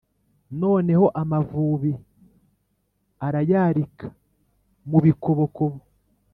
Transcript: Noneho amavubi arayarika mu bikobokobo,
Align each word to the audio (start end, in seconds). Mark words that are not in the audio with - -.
Noneho 0.61 1.05
amavubi 1.21 1.93
arayarika 3.27 4.07
mu 4.89 4.97
bikobokobo, 5.05 5.77